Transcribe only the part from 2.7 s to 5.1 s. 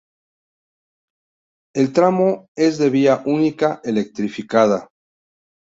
de vía única electrificada.